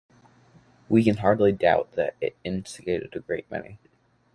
We 0.89 1.03
can 1.03 1.17
hardly 1.17 1.51
doubt 1.51 1.91
that 1.91 2.15
it 2.19 2.35
instigated 2.43 3.15
a 3.15 3.19
great 3.19 3.45
many. 3.51 3.77